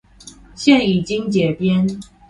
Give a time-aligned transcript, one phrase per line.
[0.55, 2.01] 現已經解編